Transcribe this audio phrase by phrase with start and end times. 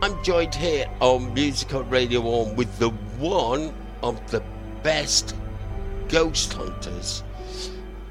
[0.00, 4.44] I'm joined here on Musical Radio 1 with the one of the
[4.84, 5.34] best
[6.08, 7.24] ghost hunters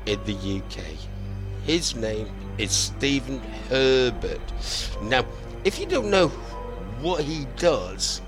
[0.06, 0.84] in the UK.
[1.64, 3.40] His name is Stephen
[3.70, 4.42] Herbert.
[5.04, 5.26] Now,
[5.64, 6.28] if you don't know
[7.00, 8.22] what he does,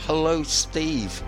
[0.00, 1.22] hello, Steve.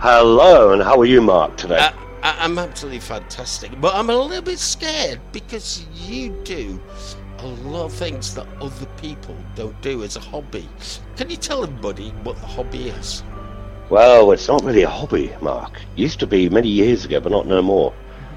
[0.00, 1.78] Hello, and how are you, Marc, today?
[1.78, 1.92] Uh,
[2.24, 6.80] I, I'm absolutely fantastic, but I'm a little bit scared because you do
[7.42, 10.68] a lot of things that other people don't do as a hobby.
[11.16, 13.22] Can you tell everybody what the hobby is?
[13.90, 15.80] Well, it's not really a hobby, Marc.
[15.96, 17.92] Used to be many years ago, but not no more.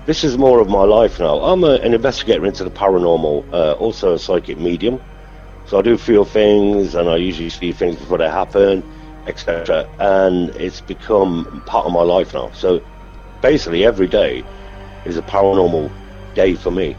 [0.05, 1.39] This is more of my life now.
[1.39, 4.99] I'm a, an investigator into the paranormal, uh, also a psychic medium.
[5.67, 8.83] So I do feel things, and I usually see things before they happen,
[9.27, 9.87] etc.
[9.99, 12.51] And it's become part of my life now.
[12.51, 12.83] So
[13.41, 14.43] basically, every day
[15.05, 15.91] is a paranormal
[16.33, 16.95] day for me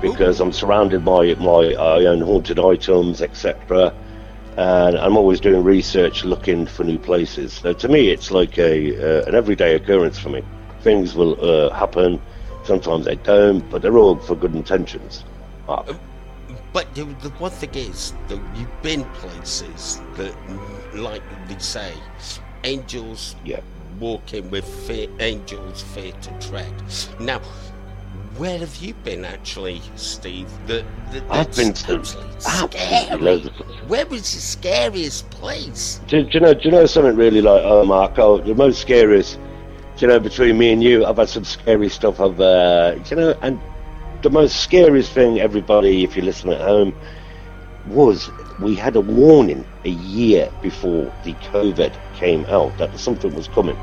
[0.00, 3.94] because I'm surrounded by my I own haunted items, etc.
[4.56, 7.52] And I'm always doing research, looking for new places.
[7.54, 10.42] So to me, it's like a uh, an everyday occurrence for me.
[10.82, 12.20] Things will uh, happen.
[12.64, 15.24] Sometimes they don't, but they're all for good intentions.
[16.72, 20.34] But the, the one thing is that you've been places that,
[20.94, 21.94] like they say,
[22.64, 23.60] angels Yeah.
[23.98, 26.72] walking with fear, angels fear to tread.
[27.18, 27.40] Now,
[28.40, 30.48] where have you been actually, Steve?
[30.66, 32.02] That, that I've been to
[32.38, 33.40] scary.
[33.86, 36.00] Where was the scariest place?
[36.08, 36.54] Do, do you know?
[36.54, 37.62] Do you know something really like?
[37.62, 38.18] Oh, Marc.
[38.18, 39.38] Oh, the most scariest.
[39.96, 42.18] Do you know between me and you, I've had some scary stuff.
[42.18, 43.60] I've, uh, you know, and
[44.22, 46.94] the most scariest thing, everybody, if you're listening at home,
[47.88, 53.48] was we had a warning a year before the COVID came out that something was
[53.48, 53.76] coming,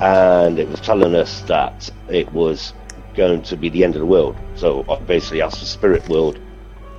[0.00, 2.72] and it was telling us that it was
[3.14, 4.36] going to be the end of the world.
[4.54, 6.38] So I basically asked the spirit world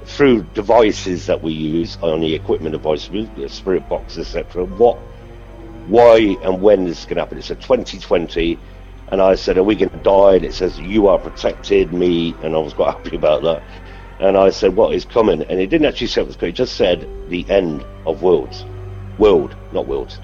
[0.06, 4.66] through devices that we use on the equipment devices, the spirit box, etc.
[4.66, 4.98] What,
[5.88, 7.38] why, and when this is going to happen?
[7.38, 8.60] It's a 2020,
[9.10, 12.36] and I said, "Are we going to die?" And it says, "You are protected." Me,
[12.42, 13.64] and I was quite happy about that.
[14.20, 16.54] And I said, "What is coming?" And it didn't actually say it was coming.
[16.54, 18.66] It just said the end of worlds,
[19.18, 20.20] world, not worlds.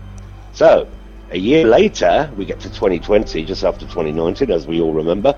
[0.54, 0.88] So
[1.32, 5.38] a year later, we get to 2020, just after 2019, as we all remember.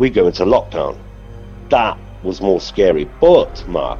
[0.00, 0.96] We go into lockdown.
[1.68, 3.04] That was more scary.
[3.20, 3.98] But, Marc,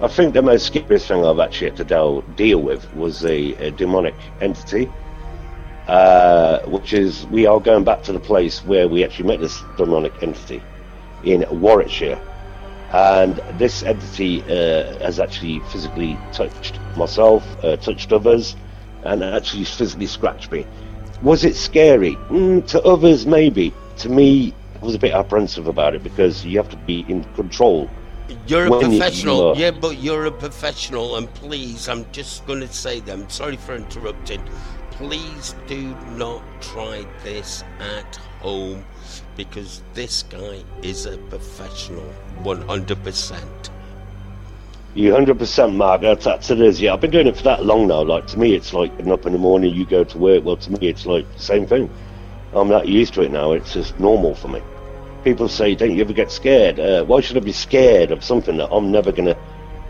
[0.00, 3.52] I think the most scariest thing I've actually had to deal, deal with was a,
[3.54, 4.88] a demonic entity,
[5.88, 9.60] uh, which is we are going back to the place where we actually met this
[9.76, 10.62] demonic entity
[11.24, 12.20] in Warwickshire.
[12.92, 18.54] And this entity uh, has actually physically touched myself, uh, touched others,
[19.02, 20.64] and actually physically scratched me.
[21.22, 22.14] Was it scary?
[22.30, 23.74] Mm, to others, maybe.
[23.96, 27.90] To me, was a bit apprehensive about it because you have to be in control.
[28.46, 32.60] You're a When professional, you yeah, but you're a professional, and please, I'm just going
[32.60, 33.28] to say them.
[33.28, 34.42] Sorry for interrupting.
[34.92, 38.84] Please do not try this at home
[39.36, 42.08] because this guy is a professional,
[42.42, 43.70] 100%.
[44.94, 46.02] You hundred percent, Marc.
[46.02, 46.80] That's, that's it is.
[46.80, 48.02] Yeah, I've been doing it for that long now.
[48.02, 50.44] Like to me, it's like getting up in the morning, you go to work.
[50.44, 51.90] Well, to me, it's like the same thing.
[52.52, 53.50] I'm not used to it now.
[53.52, 54.62] It's just normal for me.
[55.24, 58.58] People say, "Don't you ever get scared?" Uh, why should I be scared of something
[58.58, 59.36] that I'm never gonna?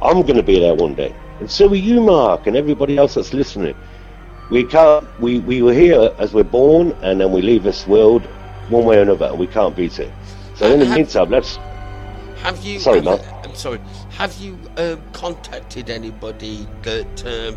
[0.00, 3.34] I'm gonna be there one day, and so are you, Marc, and everybody else that's
[3.34, 3.74] listening.
[4.50, 5.04] We can't.
[5.20, 8.22] We we were here as we're born, and then we leave this world
[8.68, 10.10] one way or another, and we can't beat it.
[10.54, 11.58] So in the Uh, meantime, let's
[12.42, 12.78] Have you?
[12.78, 13.20] Sorry, have, Marc.
[13.44, 13.80] I'm sorry.
[14.10, 17.56] Have you uh, contacted anybody that um,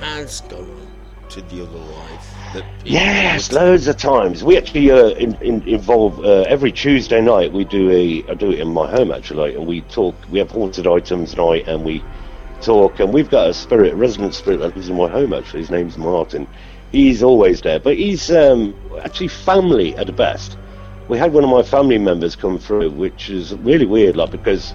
[0.00, 0.91] has gone on
[1.32, 2.64] to the other life?
[2.84, 4.44] Yes, loads of times.
[4.44, 7.52] We actually uh, in, in, involve uh, every Tuesday night.
[7.52, 10.14] We do a I do it in my home actually, and we talk.
[10.30, 12.04] We have haunted items night, and we
[12.60, 13.00] talk.
[13.00, 15.32] And we've got a spirit, a resident spirit that lives in my home.
[15.32, 16.46] Actually, his name's Martin.
[16.90, 20.58] He's always there, but he's um, actually family at the best.
[21.08, 24.74] We had one of my family members come through, which is really weird, like because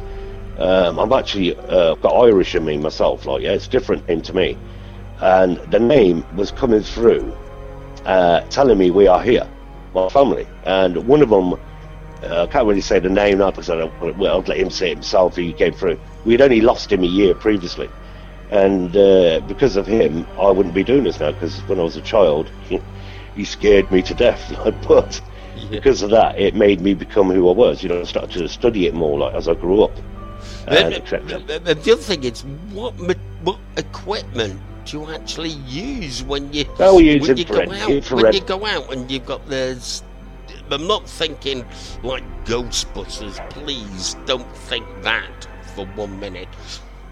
[0.58, 3.28] um, I'm actually uh, got Irish in me myself.
[3.28, 4.58] Like, yeah, it's different name to me,
[5.22, 7.36] and the name was coming through
[8.06, 9.48] uh, telling me we are here,
[9.94, 10.48] my family.
[10.64, 11.54] And one of them,
[12.24, 14.70] uh, I can't really say the name now because I don't, well, I'll let him
[14.70, 15.36] say it himself.
[15.36, 16.00] He came through.
[16.26, 17.90] We'd only lost him a year previously.
[18.50, 21.98] And uh, because of him, I wouldn't be doing this now because when I was
[21.98, 22.80] a child, he,
[23.36, 24.54] he scared me to death.
[24.88, 25.22] but
[25.58, 25.70] Yeah.
[25.72, 27.82] because of that, it made me become who I was.
[27.84, 29.96] You know, I started to study it more like as I grew up.
[30.68, 31.40] And But- etc.
[31.48, 32.94] but- but the other thing is, what
[33.44, 34.62] what equipment
[34.94, 38.12] you actually use when you Oh, we use when you go out?
[38.12, 40.04] When you go out and you've got this.
[40.70, 41.66] I'm not thinking
[42.04, 43.50] like Ghostbusters.
[43.50, 46.50] Please don't think that for one minute.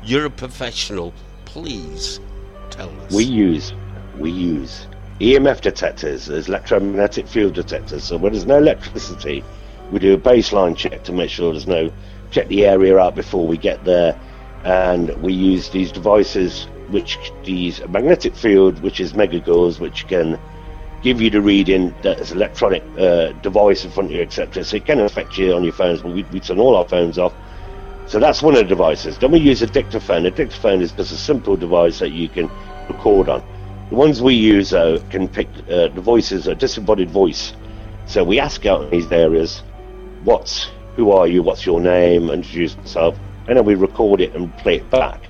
[0.03, 1.13] You're a professional.
[1.45, 2.19] please
[2.69, 3.13] tell us.
[3.13, 3.73] We use
[4.17, 4.87] we use
[5.19, 8.03] EMF detectors as electromagnetic field detectors.
[8.03, 9.43] So when there's no electricity,
[9.91, 11.91] we do a baseline check to make sure there's no
[12.31, 14.19] check the area out before we get there,
[14.63, 20.39] and we use these devices which these magnetic field, which is megagauss, which can
[21.01, 24.63] give you the reading that's electronic uh, device in front of you, etc.
[24.63, 27.17] So it can affect you on your phones, but we, we turn all our phones
[27.17, 27.33] off.
[28.07, 29.17] So that's one of the devices.
[29.17, 30.25] Then we use a dictaphone.
[30.25, 32.49] A dictaphone is just a simple device that you can
[32.87, 33.43] record on.
[33.89, 37.53] The ones we use though can pick uh, the voices, a disembodied voice.
[38.07, 39.63] So we ask out in these areas,
[40.23, 43.17] what's, who are you, what's your name, introduce yourself,
[43.47, 45.21] and then we record it and play it back.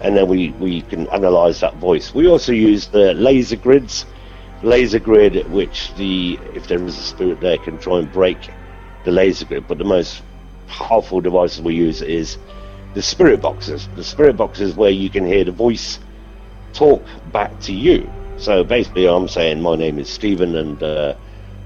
[0.00, 2.14] And then we, we can analyze that voice.
[2.14, 4.06] We also use the laser grids,
[4.62, 8.50] laser grid, which the if there is a spirit there can try and break
[9.04, 9.68] the laser grid.
[9.68, 10.22] But the most
[10.66, 12.38] powerful devices we use is
[12.94, 13.88] the spirit boxes.
[13.96, 15.98] The spirit boxes where you can hear the voice
[16.72, 18.10] talk back to you.
[18.38, 21.14] So basically, I'm saying my name is Stephen and uh,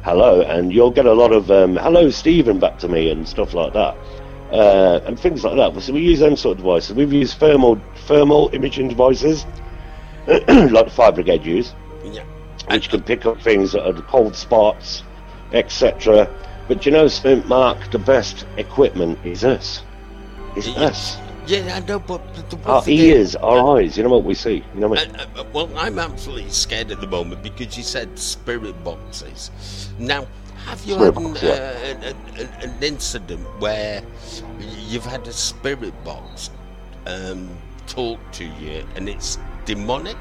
[0.02, 3.54] hello, and you'll get a lot of um, hello, Stephen, back to me and stuff
[3.54, 3.96] like that.
[4.54, 5.82] Uh, and things like that.
[5.82, 6.94] So we use them sort of devices.
[6.94, 9.44] We've used thermal thermal imaging devices,
[10.28, 11.74] like the fire brigade use,
[12.04, 12.22] Yeah.
[12.70, 15.02] which can pick up things that are cold spots,
[15.52, 16.28] etc.
[16.68, 19.82] But you know, something, Marc, the best equipment is us.
[20.54, 20.84] It's Yeah.
[20.84, 21.18] us.
[21.46, 22.22] Yeah, I know, but
[22.64, 23.98] Our ears, our eyes.
[23.98, 24.64] You know what we see.
[24.74, 25.16] You know what I mean?
[25.16, 29.50] Uh, uh, well, I'm absolutely scared at the moment because you said spirit boxes.
[29.98, 30.26] Now,
[30.66, 34.02] have you had an, uh, an, an, an incident where
[34.88, 36.50] you've had a spirit box
[37.06, 37.50] um,
[37.86, 40.16] talk to you and it's demonic?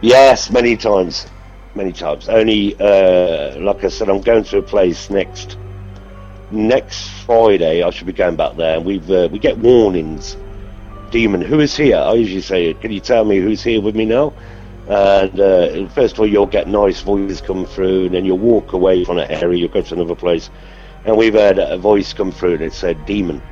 [0.00, 1.26] Yes, many times,
[1.74, 2.28] many times.
[2.28, 5.56] Only, uh, like I said, I'm going to a place next
[6.50, 7.82] next Friday.
[7.82, 10.36] I should be going back there, and we've uh, we get warnings.
[11.10, 11.96] Demon, who is here?
[11.96, 14.34] I usually say, "Can you tell me who's here with me now?"
[14.88, 18.72] And uh, first of all, you'll get nice voices come through, and then you'll walk
[18.72, 19.58] away from that area.
[19.58, 20.48] You'll go to another place,
[21.04, 23.42] and we've had a voice come through, and it said "demon."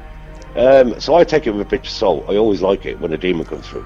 [0.56, 2.24] Um, so I take it with a pinch of salt.
[2.28, 3.84] I always like it when a demon comes through.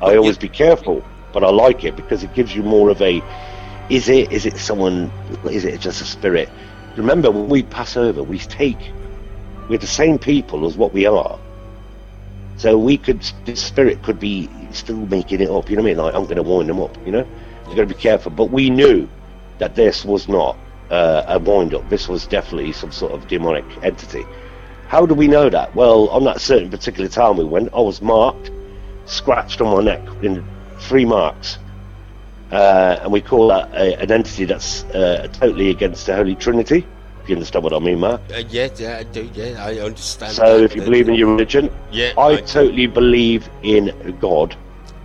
[0.00, 3.22] I always be careful, but I like it because it gives you more of a
[3.90, 5.10] is it is it someone
[5.50, 6.48] is it just a spirit?
[6.96, 8.78] Remember when we pass over we take
[9.68, 11.38] we're the same people as what we are.
[12.56, 15.94] So we could this spirit could be still making it up, you know what I
[15.94, 16.04] mean?
[16.04, 17.26] Like I'm gonna wind them up, you know?
[17.66, 18.32] You've gotta be careful.
[18.32, 19.08] But we knew
[19.58, 20.56] that this was not
[20.90, 24.24] uh, a wind up, this was definitely some sort of demonic entity.
[24.88, 25.74] How do we know that?
[25.74, 28.50] Well, on that certain particular time we went, I was marked,
[29.04, 30.46] scratched on my neck in
[30.78, 31.58] three marks.
[32.52, 36.86] Uh, and we call that a, an entity that's uh, totally against the Holy Trinity.
[37.26, 38.20] If you understand what I mean, Marc.
[38.32, 39.28] Uh, yeah, yeah, I do.
[39.34, 40.32] Yeah, I understand.
[40.32, 44.54] So that, if you uh, believe in your religion, yeah, I totally believe in God.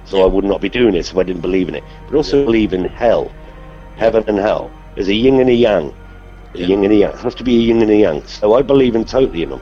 [0.05, 0.25] So Yeah.
[0.25, 1.83] I would not be doing this if I didn't believe in it.
[2.07, 3.31] But also believe in hell,
[3.97, 4.69] heaven and hell.
[4.93, 5.91] There's a yin and a yang.
[6.53, 6.67] A Yeah.
[6.67, 7.09] yin and a yang.
[7.09, 8.23] It has to be a yin and a yang.
[8.27, 9.61] So I believe in totally in them.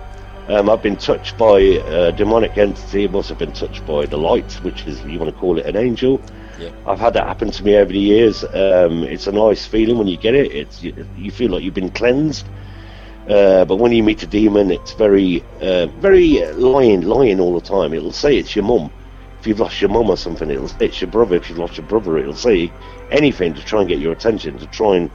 [0.49, 3.05] Um, I've been touched by a demonic entity.
[3.05, 5.77] I've also been touched by the light, which is, you want to call it an
[5.77, 6.19] angel.
[6.59, 6.71] Yeah.
[6.85, 8.43] I've had that happen to me over the years.
[8.43, 10.51] Um, it's a nice feeling when you get it.
[10.51, 12.45] It's you, you feel like you've been cleansed.
[13.29, 17.53] Uh, but when you meet a demon, it's very, uh, very uh, lying, lying all
[17.53, 17.93] the time.
[17.93, 18.91] It'll say it's your mum.
[19.39, 21.35] If you've lost your mum or something, it'll say it's your brother.
[21.35, 22.71] If you've lost your brother, it'll say
[23.11, 25.11] anything to try and get your attention, to try and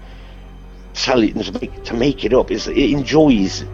[0.95, 2.51] tell it, to make, to make it up.
[2.51, 3.65] It's, it enjoys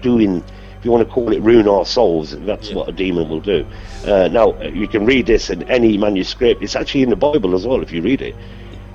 [0.00, 0.42] doing,
[0.80, 2.76] if you want to call it ruin our souls, that's Yeah.
[2.76, 3.66] what a demon will do.
[4.06, 6.62] Uh, now, uh, you can read this in any manuscript.
[6.62, 8.34] It's actually in the Bible as well, if you read it.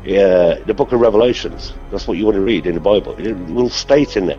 [0.04, 1.74] Uh, the book of Revelations.
[1.92, 3.16] That's what you want to read in the Bible.
[3.20, 4.38] It will state in there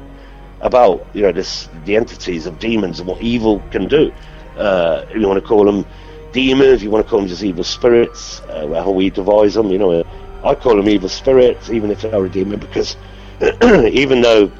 [0.61, 4.11] about you know this the entities of demons and what evil can do.
[4.59, 5.85] Uh, if you want to call them
[6.33, 8.41] demons, if you want to call them just evil spirits.
[8.50, 10.03] Uh, how we devise them, you know.
[10.45, 12.97] I call them evil spirits, even if they are a demon, because
[13.62, 14.50] even though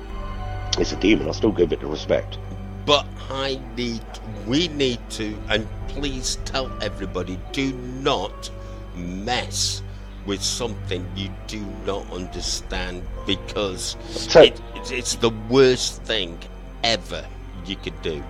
[0.79, 2.39] it's a demon, I still give it the respect.
[2.87, 4.05] But I need,
[4.47, 8.49] we need to, and please tell everybody, do not
[8.95, 9.83] mess
[10.25, 16.39] with something you do not understand because So- it, it's, it's the worst thing
[16.85, 17.27] ever
[17.67, 18.23] you could do.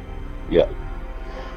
[0.50, 0.68] Yeah.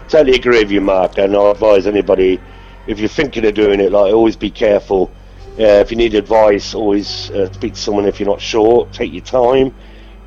[0.10, 1.18] Totally agree with you, Marc.
[1.18, 2.42] And I advise anybody,
[2.88, 5.10] if you're thinking of doing it, like always be careful.
[5.58, 8.88] Uh, if you need advice, always uh, speak to someone if you're not sure.
[8.92, 9.74] Take your time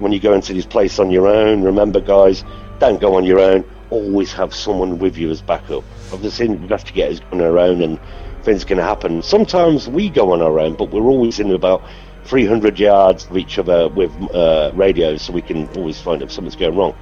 [0.03, 1.63] when you go into this place on your own.
[1.63, 2.45] Remember, guys,
[2.79, 3.65] don't go on your own.
[3.91, 5.85] Always have someone with you as backup.
[6.13, 7.99] Obviously, investigators go on their own and
[8.43, 9.23] things can happen.
[9.23, 11.83] Sometimes we go on our own, but we're always in about
[12.25, 16.57] 300 yards of each other with uh, radios, so we can always find if something's
[16.57, 16.95] going wrong.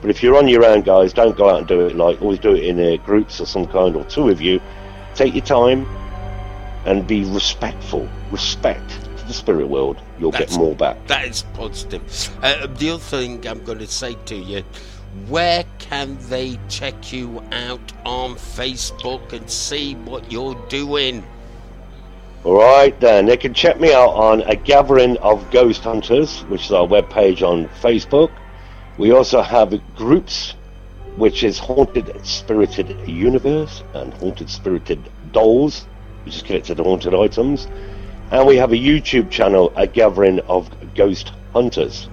[0.00, 2.38] But if you're on your own, guys, don't go out and do it like always
[2.38, 4.60] do it in uh, groups of some kind or two of you.
[5.14, 5.86] Take your time
[6.84, 8.08] and be respectful.
[8.30, 9.98] Respect the spirit world.
[10.18, 11.06] You'll That's- get more back.
[11.06, 12.02] That is positive.
[12.42, 14.62] Uh, the other thing I'm going to say to you,
[15.28, 21.24] where can they check you out on Facebook and see what you're doing?
[22.44, 26.66] All right, then they can check me out on a gathering of ghost hunters, which
[26.66, 28.30] is our webpage on Facebook.
[28.98, 30.54] We also have groups,
[31.16, 35.02] which is Haunted Spirited Universe and Haunted Spirited
[35.32, 35.86] Dolls,
[36.24, 37.66] which is connected to haunted items.
[38.30, 42.08] And we have a YouTube channel, a gathering of ghost hunters.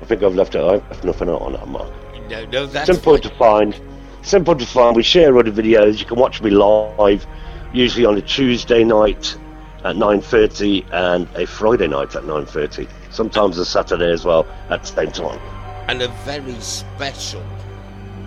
[0.00, 0.60] I think I've left it.
[0.62, 1.92] I've left nothing out on that, Marc.
[2.30, 3.22] No, no, that's Simple fine.
[3.22, 3.80] to find.
[4.22, 4.96] Simple to find.
[4.96, 5.98] We share other videos.
[5.98, 7.26] You can watch me live,
[7.72, 9.36] usually on a Tuesday night
[9.84, 12.88] at 9:30 and a Friday night at 9:30.
[13.10, 15.40] Sometimes a Saturday as well at the same time.
[15.88, 17.40] and a very special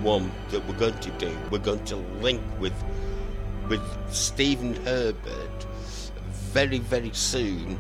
[0.01, 1.31] one that we're going to do.
[1.51, 2.73] We're going to link with
[3.69, 5.65] with Stephen Herbert
[6.53, 7.79] very very soon,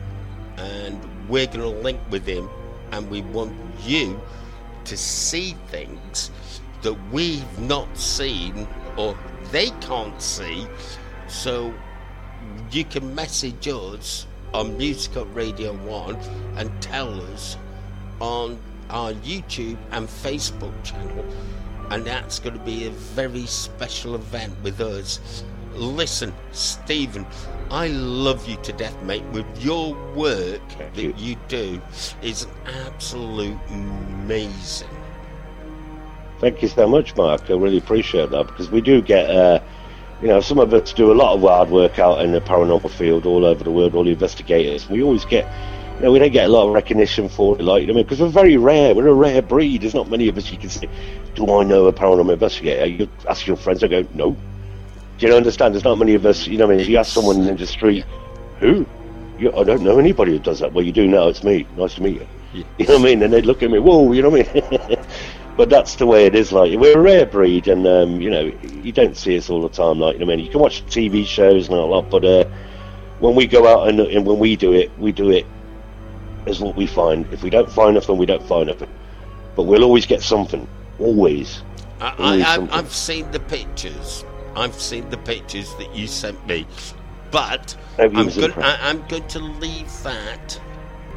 [0.57, 0.99] and
[1.29, 2.49] we're going to link with him,
[2.91, 4.19] and we want you
[4.85, 6.31] to see things
[6.81, 9.17] that we've not seen or
[9.51, 10.67] they can't see.
[11.27, 11.73] So
[12.71, 16.15] you can message us on Music Radio 1
[16.57, 17.57] and tell us
[18.19, 18.59] on
[18.89, 21.25] our YouTube and Facebook channel,
[21.89, 25.43] and that's going to be a very special event with us.
[25.75, 27.25] Listen, Stephen,
[27.69, 29.23] I love you to death, mate.
[29.31, 31.13] With your work Thank that you.
[31.17, 31.81] you do
[32.21, 32.47] is
[32.85, 34.89] absolute amazing.
[36.39, 37.49] Thank you so much, Marc.
[37.49, 39.61] I really appreciate that because we do get, uh,
[40.21, 42.89] you know, some of us do a lot of hard work out in the paranormal
[42.89, 44.89] field all over the world, all the investigators.
[44.89, 45.45] We always get,
[45.97, 48.19] you know, we don't get a lot of recognition for it, like, you know, because
[48.19, 48.93] we're very rare.
[48.95, 49.83] We're a rare breed.
[49.83, 50.89] There's not many of us you can say,
[51.35, 52.87] do I know a paranormal investigator?
[52.87, 54.35] You ask your friends, they go, no.
[55.21, 55.75] Do you understand?
[55.75, 57.55] There's not many of us, you know, what I mean, if you ask someone in
[57.55, 58.05] the street,
[58.57, 58.87] who?
[59.37, 60.73] You, I don't know anybody who does that.
[60.73, 61.27] Well, you do now.
[61.27, 61.67] It's me.
[61.77, 62.21] Nice to meet
[62.53, 62.65] you.
[62.79, 63.21] You know what I mean?
[63.21, 65.05] And they'd look at me, whoa, you know what I mean?
[65.57, 66.51] but that's the way it is.
[66.51, 68.51] Like we're a rare breed, and um, you know
[68.81, 69.99] you don't see us all the time.
[69.99, 72.45] Like you know, I mean, you can watch TV shows and all that, but uh,
[73.19, 75.45] when we go out and, and when we do it, we do it
[76.47, 77.31] as what we find.
[77.31, 78.89] If we don't find nothing, we don't find nothing.
[79.55, 80.67] But we'll always get something.
[80.99, 81.61] Always.
[81.99, 82.73] I, Always I, something.
[82.75, 84.25] I've seen the pictures.
[84.55, 86.67] I've seen the pictures that you sent me,
[87.31, 88.53] but I'm going.
[88.53, 90.59] I, I'm going to leave that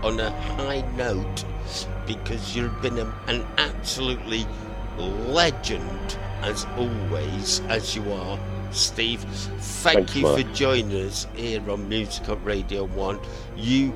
[0.02, 1.44] on a high note
[2.06, 4.46] because you've been a, an absolutely
[4.98, 8.38] legend as always, as you are,
[8.70, 9.20] Steve.
[9.22, 10.40] Thank Thanks, you Marc.
[10.40, 13.18] for joining us here on Music Up Radio One.
[13.56, 13.92] You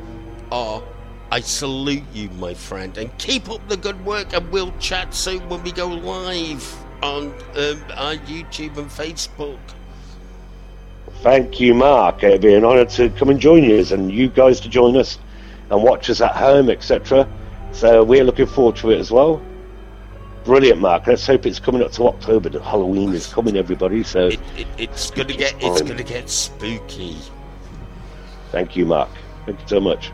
[0.50, 0.82] are.
[1.30, 4.32] I salute you, my friend, and keep up the good work.
[4.32, 6.62] And we'll chat soon when we go live
[7.02, 9.58] on um, our YouTube and Facebook.
[11.22, 12.22] Thank you, Marc.
[12.22, 15.18] It'd be an honour to come and join you, and you guys to join us
[15.70, 17.28] and watch us at home, etc.
[17.72, 19.42] So we're looking forward to it as well.
[20.44, 21.06] Brilliant, Marc.
[21.06, 22.50] Let's hope it's coming up to October.
[22.60, 24.02] Halloween is coming, everybody.
[24.02, 25.54] So It, it, it's gonna get.
[25.60, 27.16] It's gonna get spooky.
[28.50, 29.10] thank you, Marc.
[29.44, 30.12] Thank you so much.